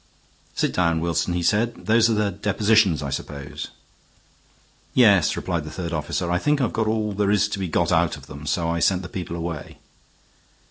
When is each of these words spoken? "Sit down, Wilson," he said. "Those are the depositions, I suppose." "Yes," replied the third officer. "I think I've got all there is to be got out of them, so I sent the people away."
"Sit 0.55 0.73
down, 0.73 0.99
Wilson," 0.99 1.35
he 1.35 1.43
said. 1.43 1.85
"Those 1.85 2.09
are 2.09 2.15
the 2.15 2.31
depositions, 2.31 3.03
I 3.03 3.11
suppose." 3.11 3.67
"Yes," 4.95 5.35
replied 5.37 5.63
the 5.63 5.69
third 5.69 5.93
officer. 5.93 6.31
"I 6.31 6.39
think 6.39 6.59
I've 6.59 6.73
got 6.73 6.87
all 6.87 7.11
there 7.11 7.29
is 7.29 7.47
to 7.49 7.59
be 7.59 7.67
got 7.67 7.91
out 7.91 8.17
of 8.17 8.25
them, 8.25 8.47
so 8.47 8.67
I 8.67 8.79
sent 8.79 9.03
the 9.03 9.09
people 9.09 9.35
away." 9.35 9.77